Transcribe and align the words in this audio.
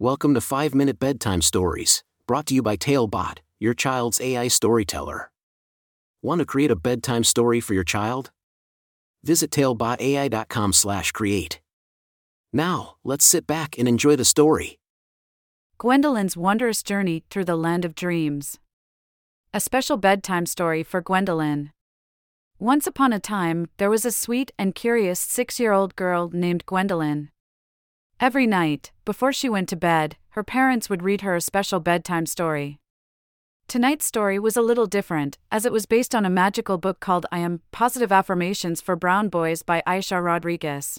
Welcome 0.00 0.34
to 0.34 0.40
5 0.40 0.74
Minute 0.74 0.98
Bedtime 0.98 1.40
Stories, 1.40 2.02
brought 2.26 2.46
to 2.46 2.54
you 2.54 2.62
by 2.62 2.74
Talebot, 2.74 3.38
your 3.60 3.74
child's 3.74 4.20
AI 4.20 4.48
storyteller. 4.48 5.30
Want 6.20 6.40
to 6.40 6.44
create 6.44 6.72
a 6.72 6.76
bedtime 6.76 7.22
story 7.22 7.60
for 7.60 7.74
your 7.74 7.84
child? 7.84 8.32
Visit 9.22 9.52
talebotai.com/create. 9.52 11.60
Now, 12.52 12.96
let's 13.04 13.24
sit 13.24 13.46
back 13.46 13.78
and 13.78 13.86
enjoy 13.86 14.16
the 14.16 14.24
story. 14.24 14.80
Gwendolyn's 15.78 16.36
Wondrous 16.36 16.82
Journey 16.82 17.22
Through 17.30 17.44
the 17.44 17.54
Land 17.54 17.84
of 17.84 17.94
Dreams. 17.94 18.58
A 19.52 19.60
special 19.60 19.96
bedtime 19.96 20.46
story 20.46 20.82
for 20.82 21.02
Gwendolyn. 21.02 21.70
Once 22.58 22.88
upon 22.88 23.12
a 23.12 23.20
time, 23.20 23.68
there 23.76 23.90
was 23.90 24.04
a 24.04 24.10
sweet 24.10 24.50
and 24.58 24.74
curious 24.74 25.20
six 25.20 25.60
year 25.60 25.70
old 25.70 25.94
girl 25.94 26.30
named 26.32 26.66
Gwendolyn. 26.66 27.30
Every 28.24 28.46
night, 28.46 28.90
before 29.04 29.34
she 29.34 29.50
went 29.50 29.68
to 29.68 29.76
bed, 29.76 30.16
her 30.30 30.42
parents 30.42 30.88
would 30.88 31.02
read 31.02 31.20
her 31.20 31.36
a 31.36 31.42
special 31.42 31.78
bedtime 31.78 32.24
story. 32.24 32.78
Tonight's 33.68 34.06
story 34.06 34.38
was 34.38 34.56
a 34.56 34.62
little 34.62 34.86
different, 34.86 35.36
as 35.52 35.66
it 35.66 35.72
was 35.72 35.84
based 35.84 36.14
on 36.14 36.24
a 36.24 36.30
magical 36.30 36.78
book 36.78 37.00
called 37.00 37.26
I 37.30 37.40
Am 37.40 37.60
Positive 37.70 38.10
Affirmations 38.10 38.80
for 38.80 38.96
Brown 38.96 39.28
Boys 39.28 39.60
by 39.60 39.82
Aisha 39.86 40.24
Rodriguez. 40.24 40.98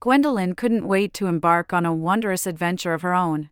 Gwendolyn 0.00 0.54
couldn't 0.54 0.88
wait 0.88 1.12
to 1.12 1.26
embark 1.26 1.74
on 1.74 1.84
a 1.84 1.92
wondrous 1.92 2.46
adventure 2.46 2.94
of 2.94 3.02
her 3.02 3.12
own. 3.12 3.50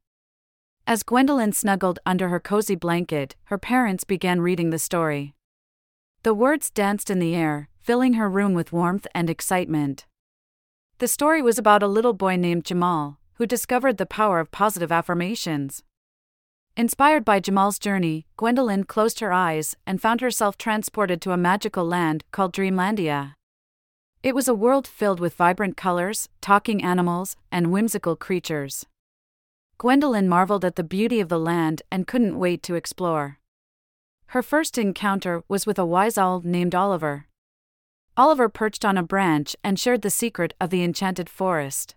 As 0.87 1.03
Gwendolyn 1.03 1.53
snuggled 1.53 1.99
under 2.07 2.31
her 2.31 2.41
cozy 2.41 2.77
blanket, 2.77 3.37
her 3.53 3.59
parents 3.59 4.05
began 4.05 4.41
reading 4.41 4.71
the 4.71 4.79
story. 4.79 5.35
The 6.23 6.33
words 6.33 6.71
danced 6.71 7.11
in 7.11 7.19
the 7.19 7.35
air, 7.35 7.69
filling 7.83 8.15
her 8.15 8.31
room 8.31 8.55
with 8.55 8.73
warmth 8.73 9.07
and 9.15 9.29
excitement. 9.29 10.07
The 11.01 11.09
story 11.09 11.41
was 11.41 11.57
about 11.57 11.83
a 11.83 11.89
little 11.89 12.13
boy 12.13 12.37
named 12.37 12.67
Jamal, 12.67 13.17
who 13.37 13.47
discovered 13.47 13.97
the 13.97 14.05
power 14.05 14.39
of 14.39 14.51
positive 14.51 14.93
affirmations. 14.93 15.83
Inspired 16.77 17.25
by 17.25 17.41
Jamal's 17.41 17.79
journey, 17.79 18.27
Gwendolyn 18.37 18.85
closed 18.85 19.21
her 19.21 19.33
eyes 19.33 19.75
and 19.87 19.99
found 19.99 20.21
herself 20.21 20.59
transported 20.59 21.23
to 21.23 21.33
a 21.33 21.39
magical 21.39 21.87
land 21.87 22.25
called 22.33 22.53
Dreamlandia. 22.53 23.33
It 24.23 24.35
was 24.35 24.47
a 24.47 24.53
world 24.53 24.87
filled 24.87 25.21
with 25.21 25.37
vibrant 25.37 25.79
colors, 25.79 26.29
talking 26.43 26.85
animals, 26.85 27.35
and 27.51 27.73
whimsical 27.73 28.15
creatures. 28.15 28.85
Gwendolyn 29.79 30.29
marveled 30.29 30.67
at 30.67 30.77
the 30.77 30.85
beauty 30.85 31.19
of 31.19 31.31
the 31.31 31.41
land 31.41 31.81
and 31.91 32.07
couldn't 32.07 32.39
wait 32.39 32.63
to 32.65 32.75
explore. 32.75 33.39
Her 34.27 34.43
first 34.43 34.77
encounter 34.77 35.45
was 35.49 35.65
with 35.65 35.79
a 35.79 35.87
wise 35.87 36.19
owl 36.19 36.43
named 36.45 36.75
Oliver. 36.75 37.25
Oliver 38.17 38.49
perched 38.49 38.85
on 38.85 38.99
a 38.99 39.03
branch 39.03 39.57
and 39.63 39.79
shared 39.79 40.03
the 40.03 40.11
secret 40.11 40.55
of 40.61 40.71
the 40.71 40.83
enchanted 40.83 41.29
forest. 41.29 41.95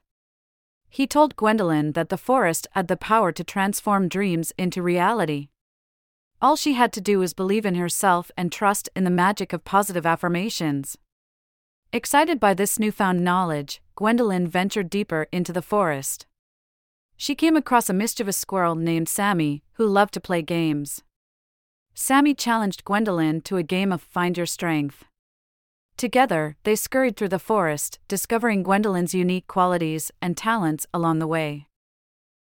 He 0.90 1.08
told 1.08 1.36
Gwendolyn 1.36 1.94
that 1.94 2.10
the 2.10 2.18
forest 2.18 2.68
had 2.72 2.88
the 2.88 2.96
power 2.96 3.32
to 3.32 3.44
transform 3.44 4.08
dreams 4.08 4.54
into 4.58 4.82
reality. 4.82 5.50
All 6.42 6.56
she 6.56 6.74
had 6.74 6.94
to 6.94 7.02
do 7.02 7.20
was 7.20 7.34
believe 7.34 7.66
in 7.66 7.76
herself 7.76 8.30
and 8.38 8.52
trust 8.52 8.90
in 8.96 9.04
the 9.04 9.10
magic 9.10 9.54
of 9.54 9.66
positive 9.66 10.06
affirmations. 10.06 10.98
Excited 11.92 12.40
by 12.40 12.54
this 12.54 12.78
newfound 12.78 13.24
knowledge, 13.24 13.82
Gwendolyn 13.96 14.48
ventured 14.48 14.90
deeper 14.90 15.28
into 15.32 15.54
the 15.54 15.62
forest. 15.62 16.26
She 17.18 17.36
came 17.36 17.56
across 17.56 17.90
a 17.90 17.94
mischievous 17.94 18.38
squirrel 18.38 18.76
named 18.76 19.08
Sammy, 19.08 19.64
who 19.74 19.88
loved 19.88 20.14
to 20.16 20.20
play 20.20 20.42
games. 20.42 21.04
Sammy 21.94 22.34
challenged 22.34 22.84
Gwendolyn 22.84 23.42
to 23.42 23.58
a 23.58 23.64
game 23.64 23.92
of 23.92 24.02
Find 24.02 24.36
Your 24.36 24.46
Strength. 24.48 25.06
Together, 25.98 26.58
they 26.64 26.76
scurried 26.76 27.16
through 27.16 27.30
the 27.30 27.40
forest, 27.40 28.00
discovering 28.08 28.64
Gwendolyn's 28.64 29.14
unique 29.14 29.48
qualities 29.48 30.12
and 30.22 30.36
talents 30.36 30.86
along 30.94 31.20
the 31.20 31.28
way. 31.28 31.68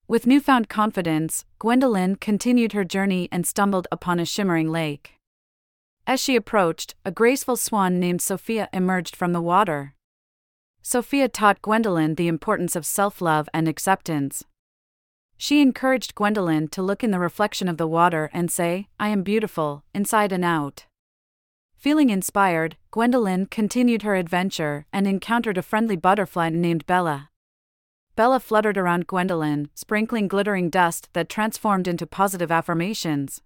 With 0.08 0.27
newfound 0.27 0.69
confidence, 0.69 1.44
Gwendolyn 1.58 2.17
continued 2.17 2.72
her 2.72 2.84
journey 2.84 3.28
and 3.33 3.47
stumbled 3.47 3.89
upon 3.91 4.20
a 4.20 4.24
shimmering 4.24 4.70
lake. 4.70 5.14
As 6.06 6.20
she 6.20 6.36
approached, 6.36 6.94
a 7.05 7.11
graceful 7.11 7.56
swan 7.56 7.98
named 7.98 8.23
Sophia 8.23 8.68
emerged 8.73 9.17
from 9.17 9.33
the 9.33 9.42
water. 9.42 9.95
Sophia 10.80 11.28
taught 11.28 11.63
Gwendolyn 11.63 12.14
the 12.14 12.28
importance 12.28 12.77
of 12.77 12.86
self 12.86 13.20
love 13.20 13.48
and 13.52 13.67
acceptance. 13.67 14.45
She 15.36 15.61
encouraged 15.61 16.14
Gwendolyn 16.14 16.68
to 16.68 16.83
look 16.83 17.02
in 17.02 17.11
the 17.11 17.18
reflection 17.18 17.68
of 17.68 17.77
the 17.77 17.89
water 17.89 18.30
and 18.33 18.51
say, 18.51 18.86
I 19.01 19.08
am 19.08 19.24
beautiful, 19.24 19.83
inside 19.92 20.30
and 20.30 20.45
out. 20.45 20.86
Feeling 21.86 22.11
inspired, 22.11 22.77
Gwendolyn 22.91 23.47
continued 23.47 24.02
her 24.02 24.17
adventure 24.17 24.86
and 24.92 25.07
encountered 25.07 25.57
a 25.57 25.63
friendly 25.63 25.95
butterfly 25.95 26.48
named 26.48 26.85
Bella. 26.86 27.30
Bella 28.17 28.41
fluttered 28.41 28.77
around 28.77 29.07
Gwendolyn, 29.07 29.70
sprinkling 29.73 30.27
glittering 30.27 30.69
dust 30.69 31.08
that 31.13 31.29
transformed 31.29 31.86
into 31.86 32.05
positive 32.05 32.51
affirmations. 32.51 33.41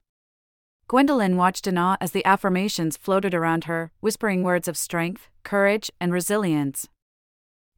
Gwendolyn 0.88 1.36
watched 1.36 1.66
in 1.66 1.76
awe 1.76 1.98
as 2.00 2.12
the 2.12 2.24
affirmations 2.24 2.96
floated 2.96 3.34
around 3.34 3.64
her, 3.64 3.92
whispering 4.00 4.42
words 4.42 4.68
of 4.68 4.78
strength, 4.78 5.28
courage, 5.42 5.90
and 6.00 6.10
resilience. 6.10 6.88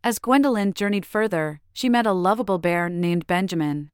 As 0.04 0.20
Gwendolyn 0.20 0.74
journeyed 0.74 1.04
further, 1.04 1.60
she 1.72 1.88
met 1.88 2.06
a 2.06 2.12
lovable 2.12 2.58
bear 2.58 2.88
named 2.88 3.26
Benjamin. 3.26 3.90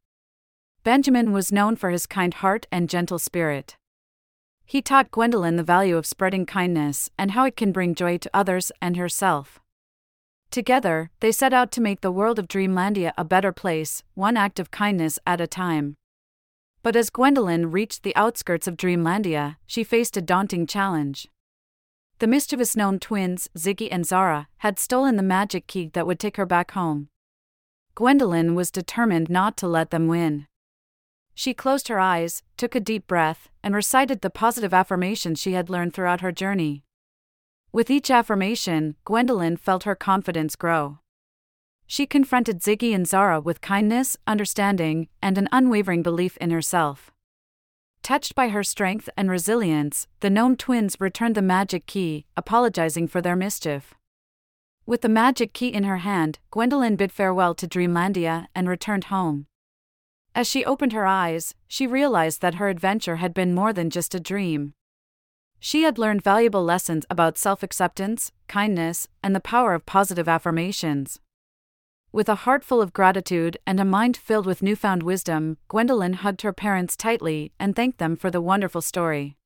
Benjamin 0.84 1.32
was 1.32 1.50
known 1.50 1.76
for 1.76 1.88
his 1.88 2.04
kind 2.04 2.34
heart 2.34 2.66
and 2.70 2.90
gentle 2.90 3.18
spirit. 3.18 3.78
He 4.68 4.82
taught 4.82 5.10
Gwendolyn 5.10 5.56
the 5.56 5.62
value 5.62 5.96
of 5.96 6.04
spreading 6.04 6.44
kindness 6.44 7.08
and 7.16 7.30
how 7.30 7.46
it 7.46 7.56
can 7.56 7.72
bring 7.72 7.94
joy 7.94 8.18
to 8.18 8.30
others 8.34 8.70
and 8.82 8.98
herself. 8.98 9.60
Together, 10.50 11.10
they 11.20 11.32
set 11.32 11.54
out 11.54 11.72
to 11.72 11.80
make 11.80 12.02
the 12.02 12.12
world 12.12 12.38
of 12.38 12.48
Dreamlandia 12.48 13.14
a 13.16 13.24
better 13.24 13.50
place, 13.50 14.02
one 14.12 14.36
act 14.36 14.60
of 14.60 14.70
kindness 14.70 15.18
at 15.26 15.40
a 15.40 15.46
time. 15.46 15.96
But 16.82 16.96
as 16.96 17.08
Gwendolyn 17.08 17.70
reached 17.70 18.02
the 18.02 18.14
outskirts 18.14 18.66
of 18.66 18.76
Dreamlandia, 18.76 19.56
she 19.66 19.84
faced 19.84 20.18
a 20.18 20.20
daunting 20.20 20.66
challenge. 20.66 21.28
The 22.18 22.26
mischievous 22.26 22.76
gnome 22.76 22.98
twins, 22.98 23.48
Ziggy 23.56 23.88
and 23.90 24.04
Zara, 24.04 24.48
had 24.58 24.78
stolen 24.78 25.16
the 25.16 25.22
magic 25.22 25.66
key 25.66 25.88
that 25.94 26.06
would 26.06 26.20
take 26.20 26.36
her 26.36 26.44
back 26.44 26.72
home. 26.72 27.08
Gwendolyn 27.94 28.54
was 28.54 28.70
determined 28.70 29.30
not 29.30 29.56
to 29.56 29.66
let 29.66 29.88
them 29.88 30.08
win. 30.08 30.46
She 31.38 31.54
closed 31.54 31.86
her 31.86 32.00
eyes, 32.00 32.42
took 32.56 32.74
a 32.74 32.80
deep 32.80 33.06
breath, 33.06 33.48
and 33.62 33.72
recited 33.72 34.22
the 34.22 34.28
positive 34.28 34.74
affirmations 34.74 35.38
she 35.38 35.52
had 35.52 35.70
learned 35.70 35.94
throughout 35.94 36.20
her 36.20 36.32
journey. 36.32 36.82
With 37.70 37.92
each 37.92 38.10
affirmation, 38.10 38.96
Gwendolyn 39.04 39.56
felt 39.56 39.84
her 39.84 39.94
confidence 39.94 40.56
grow. 40.56 40.98
She 41.86 42.06
confronted 42.06 42.60
Ziggy 42.60 42.92
and 42.92 43.06
Zara 43.06 43.40
with 43.40 43.60
kindness, 43.60 44.16
understanding, 44.26 45.06
and 45.22 45.38
an 45.38 45.48
unwavering 45.52 46.02
belief 46.02 46.36
in 46.38 46.50
herself. 46.50 47.12
Touched 48.02 48.34
by 48.34 48.48
her 48.48 48.64
strength 48.64 49.08
and 49.16 49.30
resilience, 49.30 50.08
the 50.18 50.30
gnome 50.30 50.56
twins 50.56 50.96
returned 50.98 51.36
the 51.36 51.40
magic 51.40 51.86
key, 51.86 52.26
apologizing 52.36 53.06
for 53.06 53.22
their 53.22 53.36
mischief. 53.36 53.94
With 54.86 55.02
the 55.02 55.08
magic 55.08 55.52
key 55.52 55.68
in 55.68 55.84
her 55.84 55.98
hand, 55.98 56.40
Gwendolyn 56.50 56.96
bid 56.96 57.12
farewell 57.12 57.54
to 57.54 57.68
Dreamlandia 57.68 58.48
and 58.56 58.68
returned 58.68 59.04
home. 59.04 59.46
As 60.38 60.46
she 60.46 60.64
opened 60.64 60.92
her 60.92 61.04
eyes, 61.04 61.56
she 61.66 61.84
realized 61.84 62.42
that 62.42 62.54
her 62.54 62.68
adventure 62.68 63.16
had 63.16 63.34
been 63.34 63.56
more 63.56 63.72
than 63.72 63.90
just 63.90 64.14
a 64.14 64.20
dream. 64.20 64.72
She 65.58 65.82
had 65.82 65.98
learned 65.98 66.22
valuable 66.22 66.62
lessons 66.62 67.04
about 67.10 67.36
self 67.36 67.64
acceptance, 67.64 68.30
kindness, 68.46 69.08
and 69.20 69.34
the 69.34 69.40
power 69.40 69.74
of 69.74 69.84
positive 69.84 70.28
affirmations. 70.28 71.18
With 72.12 72.28
a 72.28 72.36
heart 72.46 72.62
full 72.62 72.80
of 72.80 72.92
gratitude 72.92 73.58
and 73.66 73.80
a 73.80 73.84
mind 73.84 74.16
filled 74.16 74.46
with 74.46 74.62
newfound 74.62 75.02
wisdom, 75.02 75.58
Gwendolyn 75.66 76.12
hugged 76.12 76.42
her 76.42 76.52
parents 76.52 76.96
tightly 76.96 77.50
and 77.58 77.74
thanked 77.74 77.98
them 77.98 78.14
for 78.14 78.30
the 78.30 78.40
wonderful 78.40 78.80
story. 78.80 79.36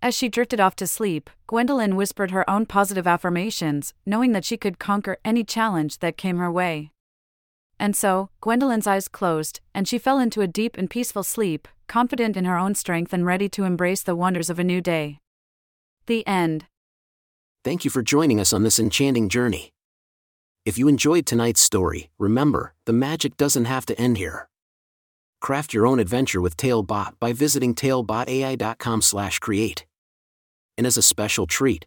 As 0.00 0.14
she 0.14 0.28
drifted 0.28 0.60
off 0.60 0.76
to 0.76 0.86
sleep, 0.86 1.28
Gwendolyn 1.48 1.96
whispered 1.96 2.30
her 2.30 2.48
own 2.48 2.66
positive 2.66 3.08
affirmations, 3.08 3.94
knowing 4.06 4.30
that 4.30 4.44
she 4.44 4.56
could 4.56 4.78
conquer 4.78 5.18
any 5.24 5.42
challenge 5.42 5.98
that 5.98 6.16
came 6.16 6.38
her 6.38 6.52
way. 6.52 6.92
And 7.78 7.96
so, 7.96 8.30
Gwendolyn's 8.40 8.86
eyes 8.86 9.08
closed, 9.08 9.60
and 9.74 9.88
she 9.88 9.98
fell 9.98 10.18
into 10.18 10.40
a 10.40 10.46
deep 10.46 10.78
and 10.78 10.88
peaceful 10.88 11.22
sleep, 11.22 11.68
confident 11.88 12.36
in 12.36 12.44
her 12.44 12.56
own 12.56 12.74
strength 12.74 13.12
and 13.12 13.26
ready 13.26 13.48
to 13.50 13.64
embrace 13.64 14.02
the 14.02 14.16
wonders 14.16 14.50
of 14.50 14.58
a 14.58 14.64
new 14.64 14.80
day. 14.80 15.18
The 16.06 16.26
end. 16.26 16.66
Thank 17.64 17.84
you 17.84 17.90
for 17.90 18.02
joining 18.02 18.40
us 18.40 18.52
on 18.52 18.62
this 18.62 18.78
enchanting 18.78 19.28
journey. 19.28 19.72
If 20.64 20.78
you 20.78 20.88
enjoyed 20.88 21.26
tonight's 21.26 21.60
story, 21.60 22.10
remember, 22.18 22.74
the 22.86 22.92
magic 22.92 23.36
doesn't 23.36 23.66
have 23.66 23.84
to 23.86 24.00
end 24.00 24.18
here. 24.18 24.48
Craft 25.40 25.74
your 25.74 25.86
own 25.86 25.98
adventure 25.98 26.40
with 26.40 26.56
Talebot 26.56 27.18
by 27.20 27.34
visiting 27.34 27.74
talebotai.com/create. 27.74 29.86
And 30.76 30.86
as 30.86 30.96
a 30.96 31.02
special 31.02 31.46
treat, 31.46 31.86